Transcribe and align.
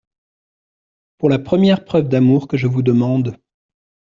Pour 1.19 1.29
la 1.29 1.37
première 1.37 1.85
preuve 1.85 2.09
d’amour 2.09 2.47
que 2.47 2.57
je 2.57 2.65
vous 2.65 2.81
demande… 2.81 3.37